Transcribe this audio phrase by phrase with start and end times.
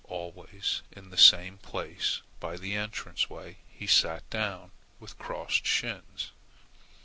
[0.05, 6.31] Always in the same place by the entrance way he sat down with crossed shins.